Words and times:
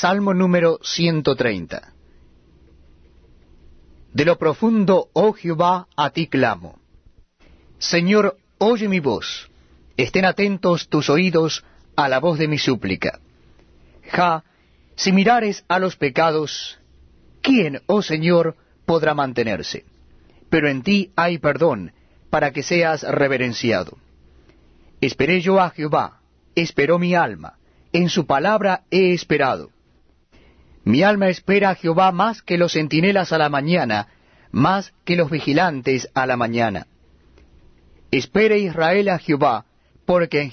Salmo 0.00 0.34
número 0.34 0.78
130. 0.82 1.94
De 4.12 4.24
lo 4.26 4.36
profundo, 4.36 5.08
oh 5.14 5.32
Jehová, 5.32 5.88
a 5.96 6.10
ti 6.10 6.26
clamo. 6.26 6.78
Señor, 7.78 8.36
oye 8.58 8.88
mi 8.88 9.00
voz. 9.00 9.50
Estén 9.96 10.26
atentos 10.26 10.88
tus 10.88 11.08
oídos 11.08 11.64
a 11.96 12.10
la 12.10 12.20
voz 12.20 12.38
de 12.38 12.46
mi 12.46 12.58
súplica. 12.58 13.20
Ja, 14.12 14.44
si 14.96 15.12
mirares 15.12 15.64
a 15.66 15.78
los 15.78 15.96
pecados, 15.96 16.78
¿quién, 17.40 17.80
oh 17.86 18.02
Señor, 18.02 18.54
podrá 18.84 19.14
mantenerse? 19.14 19.86
Pero 20.50 20.68
en 20.68 20.82
ti 20.82 21.10
hay 21.16 21.38
perdón, 21.38 21.92
para 22.28 22.52
que 22.52 22.62
seas 22.62 23.02
reverenciado. 23.02 23.96
Esperé 25.00 25.40
yo 25.40 25.58
a 25.58 25.70
Jehová, 25.70 26.20
esperó 26.54 26.98
mi 26.98 27.14
alma, 27.14 27.54
en 27.94 28.10
su 28.10 28.26
palabra 28.26 28.82
he 28.90 29.14
esperado. 29.14 29.70
Mi 30.86 31.02
alma 31.02 31.28
espera 31.28 31.70
a 31.70 31.74
Jehová 31.74 32.12
más 32.12 32.42
que 32.42 32.56
los 32.56 32.74
centinelas 32.74 33.32
a 33.32 33.38
la 33.38 33.48
mañana, 33.48 34.06
más 34.52 34.94
que 35.04 35.16
los 35.16 35.28
vigilantes 35.28 36.08
a 36.14 36.26
la 36.26 36.36
mañana. 36.36 36.86
Espere 38.12 38.60
Israel 38.60 39.08
a 39.08 39.18
Jehová, 39.18 39.64
porque 40.04 40.42
en 40.42 40.52